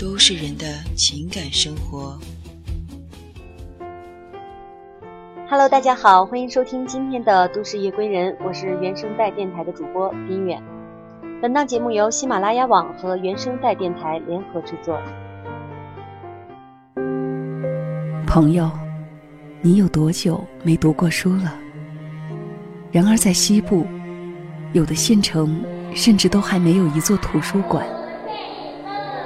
[0.00, 0.64] 都市人的
[0.96, 2.18] 情感生活。
[5.46, 10.58] Hello，大家好，欢迎收听今天的都市夜归人，我是原声带电台的主播冰远。
[11.42, 14.98] 本档节目由喜马拉雅网和原声带电台联合制作。
[18.26, 18.70] 朋友，
[19.60, 21.52] 你有多久没读过书了？
[22.90, 23.86] 然而在西部。
[24.72, 25.62] 有的县城
[25.94, 27.84] 甚至都还没有一座图书馆，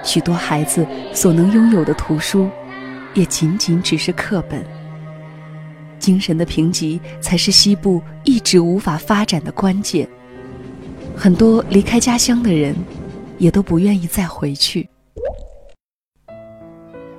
[0.05, 2.49] 许多孩子所能拥有的图书，
[3.15, 4.65] 也仅仅只是课本。
[5.99, 10.07] 精神的贫瘠才是西部一直无法发展的关键。
[11.17, 12.77] 很多离开家乡的人，
[13.39, 14.87] 也都不愿意再回去。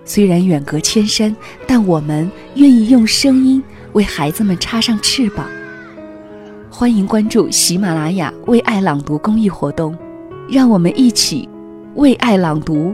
[0.04, 5.50] 虽然远隔千山，但我们愿意用声音为孩子们插上翅膀。
[6.70, 9.98] 欢迎关注喜马拉雅“为爱朗读”公益活动，
[10.48, 11.50] 让我们一起
[11.96, 12.94] 为爱朗读，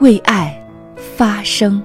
[0.00, 0.60] 为爱
[0.96, 1.80] 发声。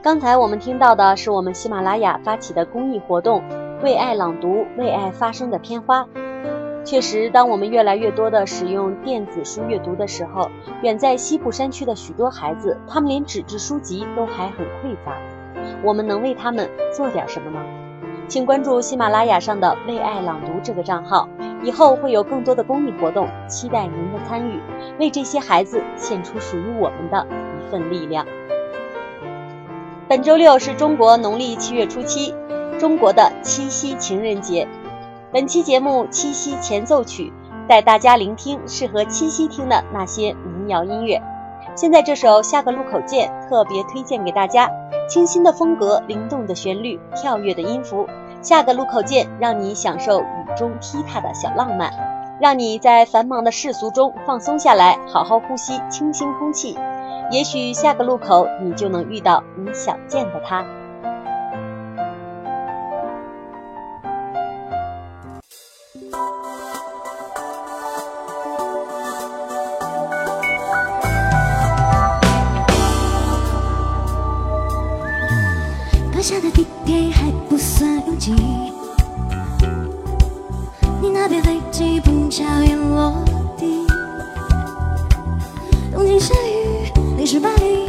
[0.00, 3.42] 刚才我们听到的是我们喜马拉雅发起的公益活动
[3.82, 6.06] “为爱朗读，为爱发声”的片花。
[6.82, 10.50] 确实，当我们越来越多的使用电子书阅读的时候，
[10.82, 15.14] 远在西部山区的许多孩子，他们连纸质书籍都还很匮乏。
[15.84, 17.60] 我们能为他们做点什么呢？
[18.26, 21.28] 请关注喜马拉雅上的“为爱朗读”这个账号，
[21.62, 24.60] 以后会有更多的公益活动，期待您的参与，
[24.98, 28.26] 为这些孩子献出属于我们的一份力量。
[30.08, 32.34] 本周六是中国农历七月初七，
[32.78, 34.66] 中国的七夕情人节。
[35.32, 37.32] 本期节目《七夕前奏曲》
[37.68, 41.22] 带大家聆听适合七夕听的那些民谣音乐。
[41.76, 44.68] 现在这首《下个路口见》特别推荐给大家，
[45.08, 48.08] 清新的风格，灵动的旋律，跳跃的音符。
[48.42, 50.24] 下个路口见，让你享受雨
[50.56, 51.92] 中踢踏的小浪漫，
[52.40, 56.76] 让你在繁忙的世俗中放松下来，好好呼吸清新空气。
[57.30, 60.66] 也许下个路口，你就能遇到你想见的他。
[76.22, 78.32] 下的地铁还不算拥挤，
[81.00, 83.14] 你那边飞机不巧也落
[83.56, 83.86] 地。
[85.90, 87.88] 东京下雨，淋湿巴黎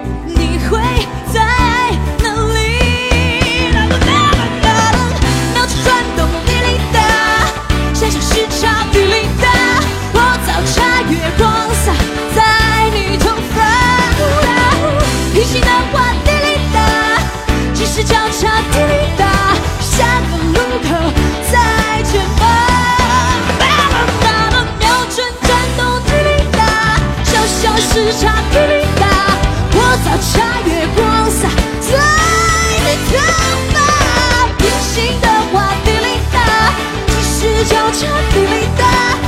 [37.63, 38.83] 交叉，滴哩哒，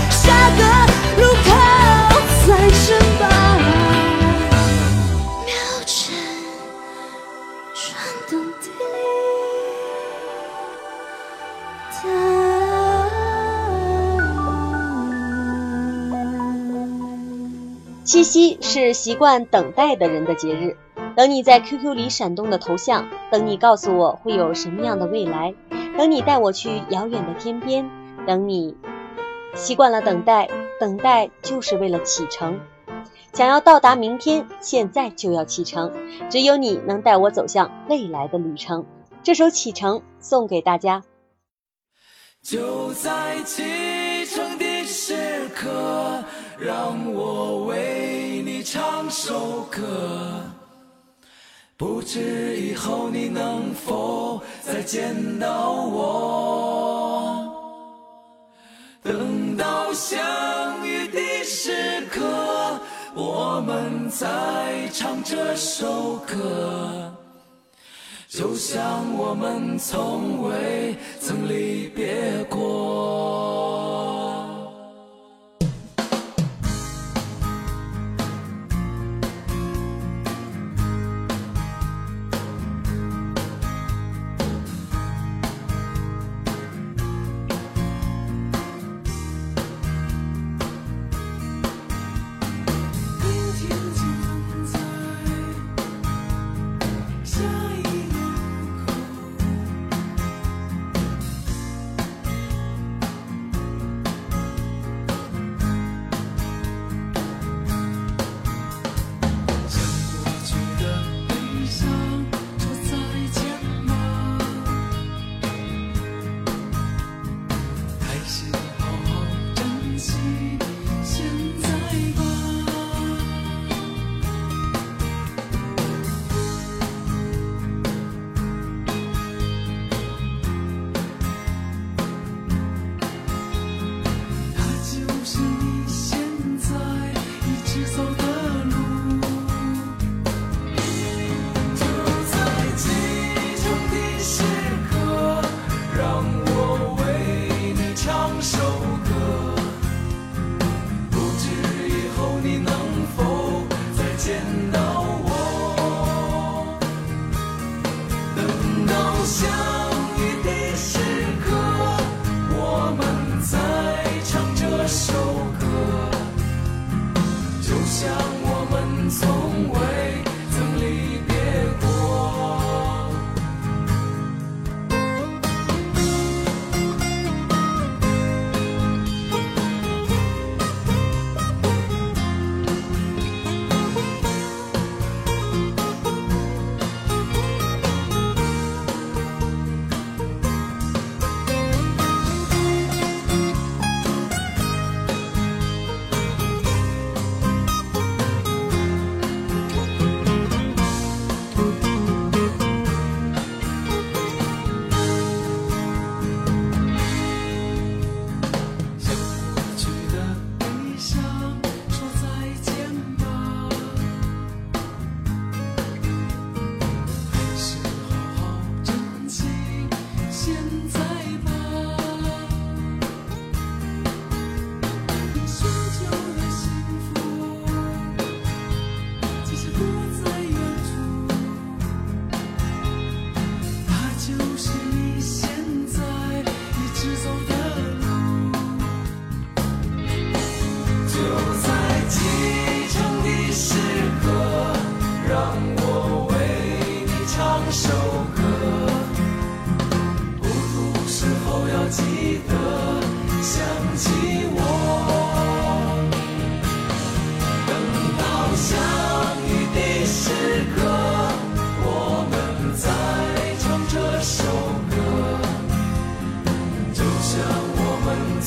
[0.10, 0.28] 下
[0.58, 0.62] 个
[1.22, 1.50] 路口
[2.46, 2.48] 再
[2.86, 3.43] 见吧。
[18.14, 20.78] 七夕是习惯等待的人的节日，
[21.16, 25.56] 等你在 QQ 里闪动的头像，等你告诉我会有什么样的未来，
[25.98, 27.90] 等你带我去遥远的天边，
[28.28, 28.78] 等你
[29.56, 30.48] 习惯了等待，
[30.80, 32.60] 等待就是为了启程。
[33.34, 35.92] 想要到达明天，现在就要启程，
[36.30, 38.86] 只有你能带我走向未来的旅程。
[39.24, 41.04] 这首《启程》送给大家。
[42.44, 43.64] 就在启
[44.26, 45.16] 程的时
[45.56, 46.24] 刻，
[46.60, 48.03] 让我为
[48.74, 50.42] 唱首歌。
[51.78, 57.54] 不知以后你能否再见到我？
[59.04, 60.20] 等到相
[60.84, 62.20] 遇的时刻，
[63.14, 67.14] 我们再唱这首歌。
[68.28, 73.13] 就像我们从未曾离别过。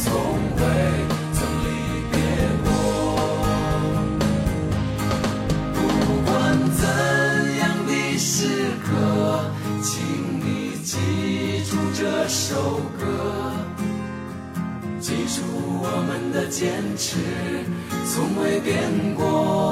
[0.05, 0.63] 从未
[1.33, 1.69] 曾离
[2.13, 2.15] 别
[2.65, 2.69] 过
[5.73, 5.77] 不
[6.25, 6.31] 管
[6.73, 6.85] 怎
[7.59, 8.47] 样的时
[8.85, 9.51] 刻
[9.83, 9.95] 请
[10.39, 13.55] 你记住这首歌
[15.01, 15.43] 记住
[15.81, 17.17] 我们的坚持
[18.05, 19.66] 从未变过。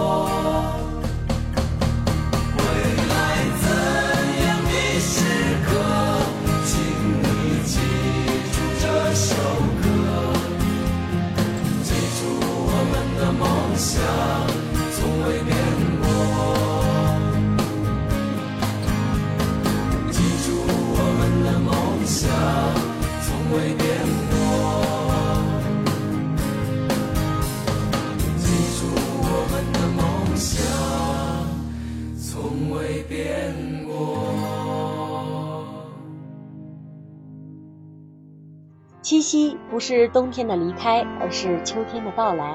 [39.04, 42.54] 七夕不是冬天的离开，而是秋天的到来，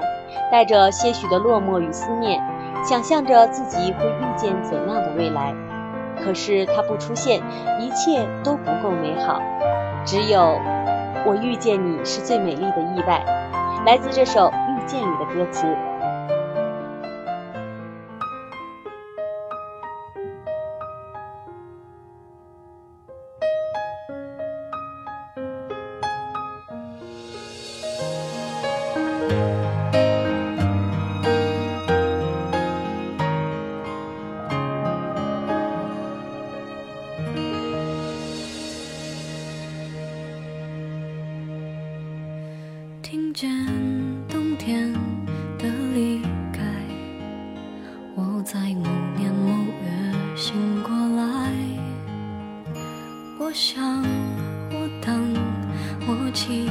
[0.50, 2.42] 带着些许的落寞与思念，
[2.84, 5.54] 想象着自己会遇见怎样的未来。
[6.18, 7.40] 可是它不出现，
[7.78, 9.40] 一切都不够美好。
[10.04, 10.58] 只有
[11.24, 13.24] 我遇见你是最美丽的意外，
[13.86, 15.64] 来自这首《遇见》你的歌词。
[48.22, 48.86] 我在某
[49.16, 49.48] 年某
[49.82, 51.50] 月醒过来。
[53.38, 54.02] 我想，
[54.70, 55.34] 我等，
[56.06, 56.70] 我期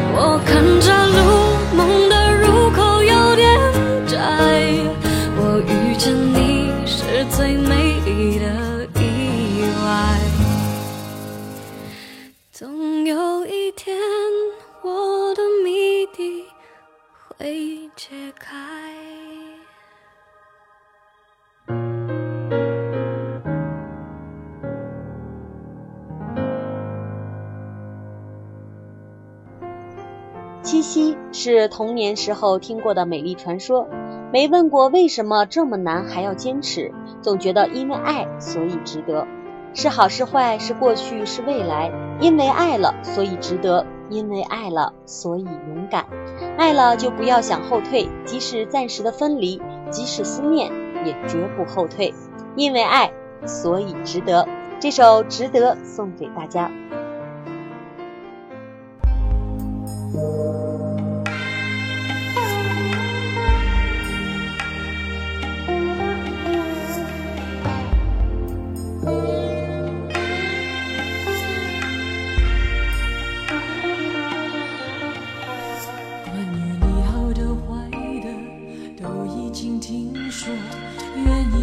[30.71, 33.89] 七夕是童年时候听过的美丽传说，
[34.31, 39.27] 没问过为什么这么难还要坚持，总觉得因为爱所以值得。
[39.73, 46.05] 是好是坏，是过去是未来，因为爱了所以值得，因为爱了所以勇敢，
[46.57, 50.71] 爱了就不要想后退，即使暂时的分离，即使思念，
[51.03, 52.13] 也绝不后退，
[52.55, 53.11] 因为爱
[53.45, 54.47] 所以值得。
[54.79, 56.71] 这首《值得》送给大家。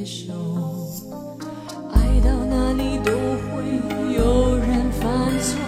[0.00, 0.32] 接受。
[1.92, 3.60] 爱到哪里都会
[4.16, 5.58] 有人犯错，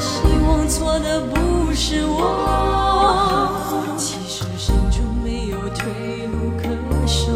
[0.00, 3.50] 希望错的不是我。
[3.98, 6.62] 其实心中没有退路可
[7.06, 7.30] 守，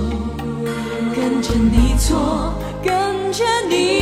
[1.15, 3.98] 跟着你错，跟着你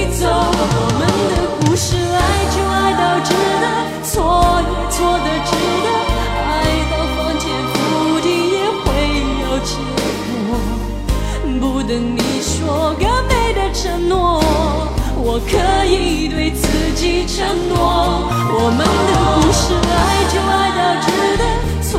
[15.36, 15.52] 我可
[15.84, 16.64] 以对自
[16.96, 18.24] 己承诺。
[18.56, 21.44] 我们的故事，爱就爱到值得，
[21.84, 21.92] 错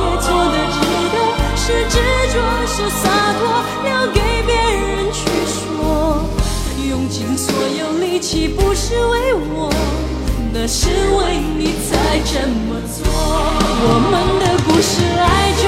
[0.00, 0.80] 也错的值
[1.12, 1.16] 得，
[1.54, 2.00] 是执
[2.32, 3.04] 着是洒
[3.36, 3.44] 脱，
[3.84, 5.20] 留给别人去
[5.52, 6.24] 说。
[6.88, 9.68] 用尽所有力气，不是为我，
[10.54, 11.92] 那是为你才
[12.24, 13.04] 这么做。
[13.84, 15.67] 我们的故事，爱就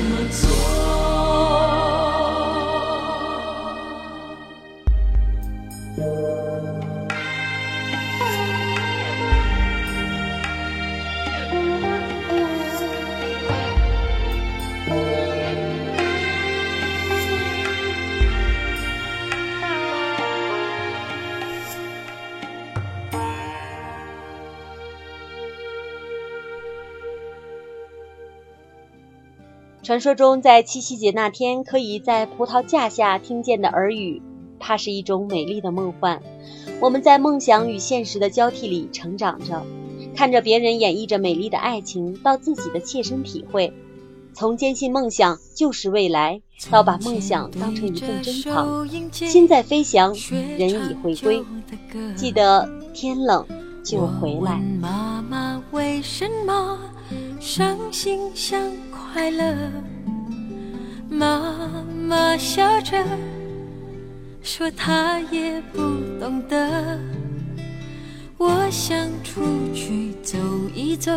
[29.83, 34.21] 传说中，在七夕节那天，可以在葡萄架下听见的耳语，
[34.59, 36.21] 它是一种美丽的梦幻。
[36.79, 39.65] 我们在梦想与现实的交替里成长着，
[40.15, 43.73] 看着别人演绎着美丽的爱情，到自己的切身体会。
[44.33, 48.87] 从坚信梦想就是未来，到把梦想当成一份珍藏。
[49.11, 50.15] 心在飞翔，
[50.59, 51.43] 人已回归。
[52.15, 53.43] 记得天冷
[53.83, 54.61] 就回来。
[54.79, 56.79] 妈妈为什么
[57.39, 58.71] 伤心像
[59.13, 59.53] 快乐？
[61.09, 63.03] 妈妈笑着
[64.41, 65.79] 说她也不
[66.19, 66.97] 懂得。
[68.37, 69.41] 我想出
[69.73, 70.37] 去走
[70.73, 71.11] 一走，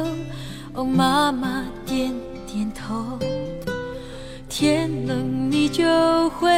[0.74, 2.12] 哦，妈妈点
[2.46, 3.18] 点头。
[4.48, 6.50] 天冷你就回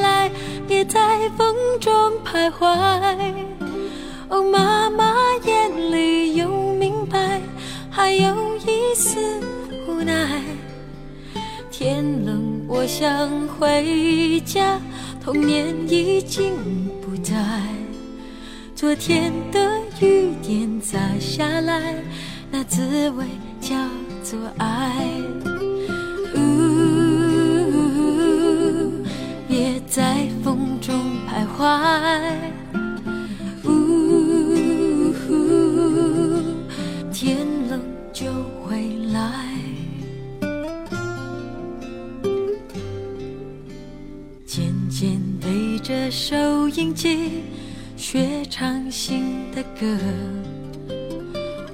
[0.00, 0.30] 来，
[0.66, 1.92] 别在风中
[2.24, 3.03] 徘徊。
[12.96, 14.78] 想回家，
[15.20, 16.52] 童年已经
[17.02, 17.34] 不在。
[18.72, 19.68] 昨天的
[20.00, 21.96] 雨点洒下来，
[22.52, 23.24] 那滋味
[23.60, 23.74] 叫
[24.22, 24.94] 做爱。
[26.36, 26.40] 呜，
[29.48, 30.94] 别在风中
[31.26, 32.63] 徘徊。
[45.84, 47.42] 着收音机，
[47.94, 49.86] 学唱新的歌。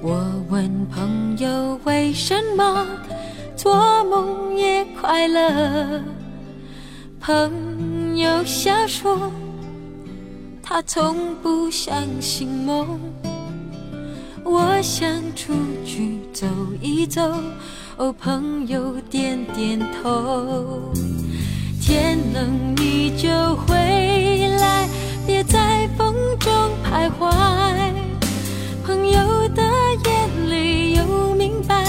[0.01, 2.85] 我问朋友为什么
[3.55, 6.03] 做梦也快乐，
[7.21, 9.31] 朋友笑说
[10.61, 12.99] 他从不相信梦。
[14.43, 15.53] 我想出
[15.85, 16.45] 去走
[16.81, 17.33] 一走，
[17.95, 20.91] 哦，朋友点点头。
[21.81, 23.75] 天冷你就回
[24.59, 24.87] 来，
[25.25, 26.53] 别在风中
[26.85, 27.33] 徘徊。
[28.85, 29.63] 朋友的
[30.05, 31.83] 眼里有明白，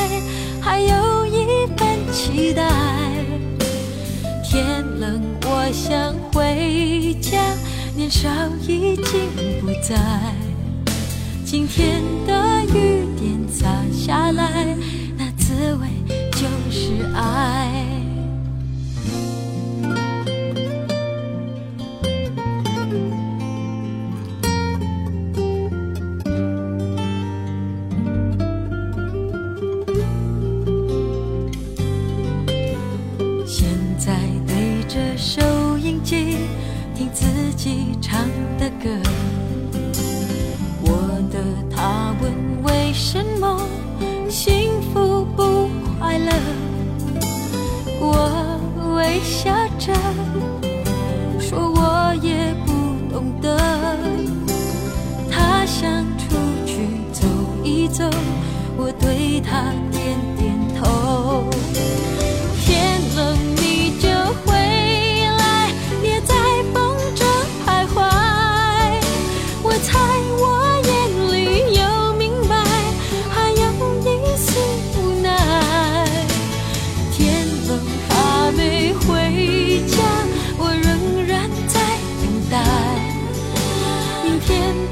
[0.63, 2.67] 还有一份期待。
[4.43, 7.39] 天冷我想回家，
[7.95, 8.31] 年少
[8.67, 9.29] 已经
[9.61, 10.01] 不在。
[11.45, 14.75] 今天的雨点洒下来，
[15.19, 15.87] 那滋味
[16.31, 17.92] 就是爱。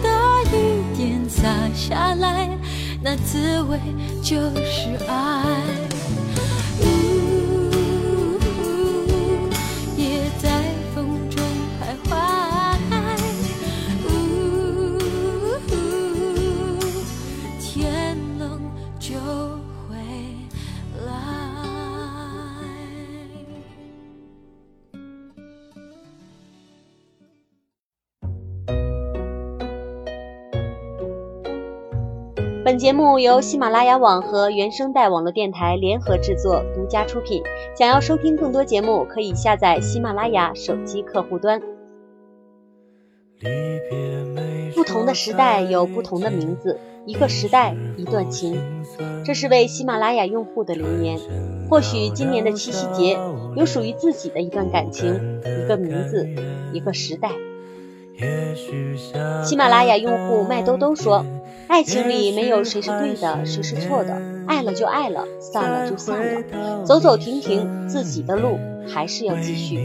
[0.03, 0.09] 的
[0.53, 2.49] 雨点洒下来，
[3.03, 3.79] 那滋味
[4.23, 5.80] 就是爱。
[32.81, 37.43] 节目由喜马拉雅网和原声带网络电台联合制作，独家出品。
[37.77, 41.61] 想要收听更多节目，可以下载喜马拉雅手机客户端。
[44.75, 48.59] 不同的时代有不同的名字，一个时代一段情，
[49.27, 51.19] 这是为喜马拉雅用户的留言。
[51.69, 53.19] 或许今年的七夕节，
[53.57, 56.27] 有属于自己的一段感情，一个名字，
[56.73, 57.31] 一个时代。
[59.45, 61.25] 喜马拉雅用户麦兜兜说
[61.69, 69.79] ：“爱情里没有谁是对的，谁是错的，爱了就爱了，散了就散了，走走停停，自己的路还是要继续。”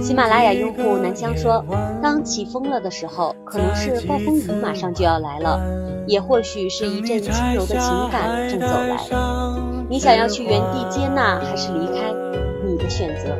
[0.00, 1.64] 喜马拉雅用户南香说
[2.02, 5.60] ：“当起风了的时候，可能是暴风雨马上就要来了，
[6.06, 8.98] 也或许是一阵轻柔的情感正走来。
[9.90, 12.13] 你想要去原地接纳，还是离开？
[12.88, 13.36] 选择。”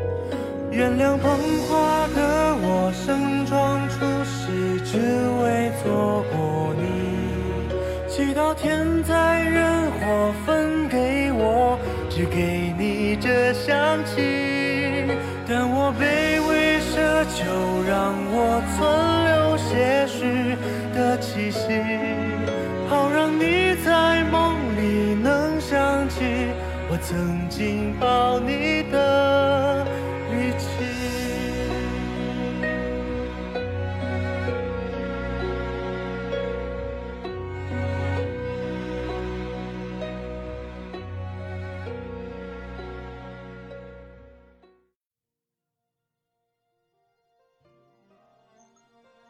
[0.71, 4.99] 原谅捧花的我，盛装出席，只
[5.41, 6.83] 为错过你。
[8.09, 11.79] 祈祷天灾人祸分给我，
[12.11, 15.07] 只给你这香气。
[15.47, 17.45] 但我卑微奢求，
[17.87, 18.83] 让我存
[19.29, 20.57] 留些许
[20.93, 21.61] 的气息，
[22.89, 23.54] 好让你
[26.95, 29.85] 我曾经抱你的
[30.31, 30.67] 力气。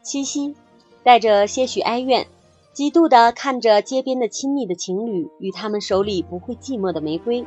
[0.03, 0.55] 七夕，
[1.03, 2.27] 带着些许哀怨，
[2.75, 7.45] 嫉妒地看着街边的亲密的情侣与他们手里不会寂寞的玫瑰，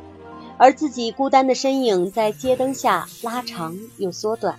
[0.56, 4.58] 而自己孤单的身影在街灯下拉长又缩短。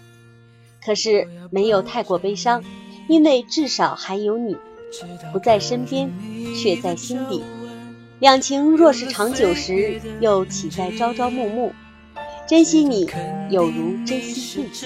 [0.85, 2.63] 可是没有太过悲伤，
[3.07, 4.57] 因为至少还有你，
[5.33, 6.13] 不在身边，
[6.55, 7.41] 却在心底。
[8.19, 11.73] 两情若是长久时，又岂在朝朝暮暮？
[12.47, 13.09] 珍惜你，
[13.49, 14.85] 有如珍惜自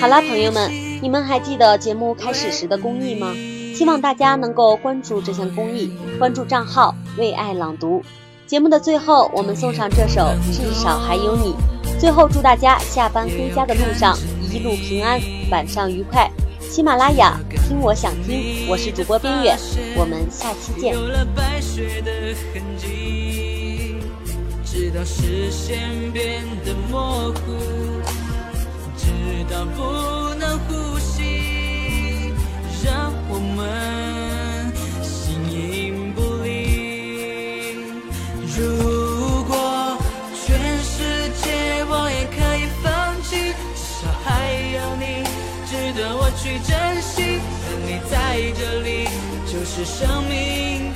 [0.00, 0.70] 好啦，朋友们，
[1.02, 3.34] 你们还记得节目开始时的公益吗？
[3.74, 8.02] 希望大家能够关注这项公益，关注账号“为爱朗读”。
[8.46, 10.20] 节目的最后，我们送上这首
[10.52, 11.52] 《至少还有你》。
[12.00, 14.16] 最后，祝大家下班回家的路上
[14.52, 16.30] 一路平安，晚上愉快。
[16.60, 19.56] 喜马拉雅，听我想听，我是主播冰月，
[19.96, 20.94] 我们下期见。
[20.94, 22.10] 有了白雪的
[22.52, 23.96] 痕迹，
[24.64, 25.78] 直到视线
[26.12, 28.01] 变得模糊，
[29.52, 32.32] 到不能呼吸，
[32.82, 37.74] 让我们形影不离。
[38.56, 39.98] 如果
[40.42, 44.26] 全世界我也可以放弃，至少还
[44.72, 45.22] 有你
[45.68, 47.38] 值得我去珍惜。
[47.68, 49.06] 有你在这里，
[49.46, 50.91] 就是生命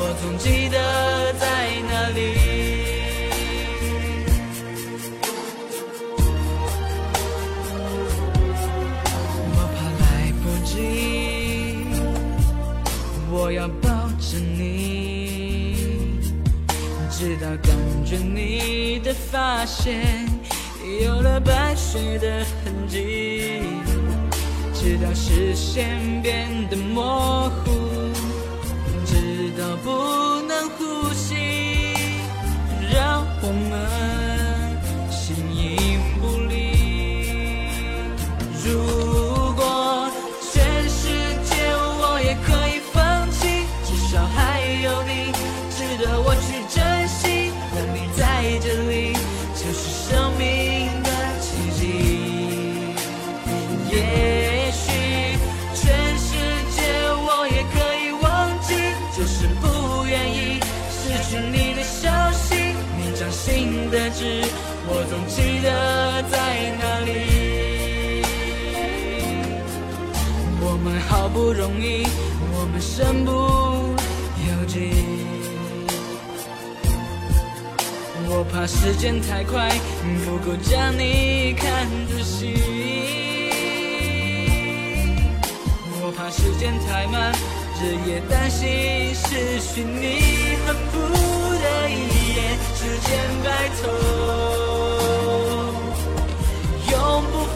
[0.00, 0.78] 我总记得
[1.34, 1.44] 在
[1.90, 2.18] 哪里。
[9.52, 10.06] 我怕来
[10.40, 10.70] 不及，
[13.30, 16.20] 我要抱着你，
[17.10, 17.76] 直到感
[18.06, 20.26] 觉你的发线
[21.02, 23.60] 有了白雪的痕迹，
[24.72, 27.97] 直到视线变得模糊，
[29.82, 31.94] 不能呼吸，
[32.92, 33.97] 让我们
[65.26, 66.36] 记得在
[66.78, 67.10] 哪里。
[70.60, 72.06] 我们好不容易，
[72.52, 73.30] 我们身不
[74.46, 74.92] 由己。
[78.30, 79.70] 我怕时间太快，
[80.24, 82.54] 不够将你看仔细。
[86.00, 87.32] 我怕时间太慢，
[87.80, 90.96] 日夜担心失去你，恨不
[91.58, 91.92] 得一
[92.34, 92.36] 夜
[92.76, 93.08] 之间
[93.42, 93.46] 白
[93.80, 93.82] 头，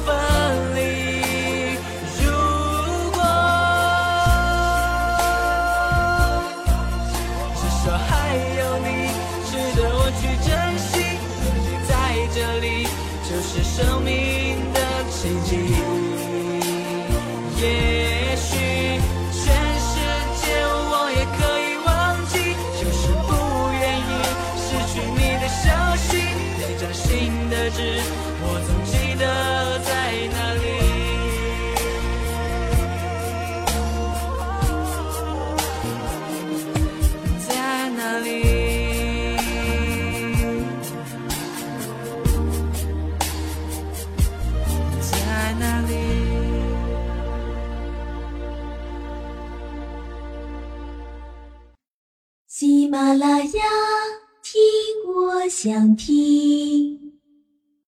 [0.09, 0.42] over.